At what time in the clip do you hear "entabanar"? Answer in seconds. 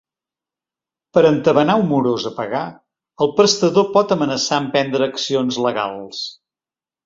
1.29-1.75